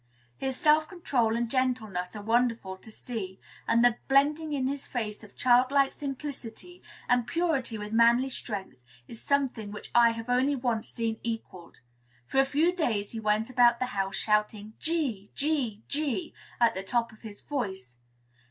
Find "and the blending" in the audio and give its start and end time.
3.67-4.51